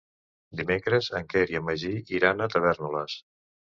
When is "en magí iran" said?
1.59-2.41